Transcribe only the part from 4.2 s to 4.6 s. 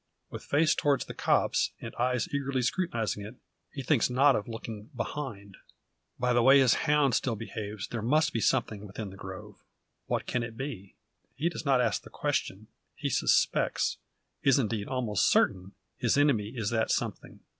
of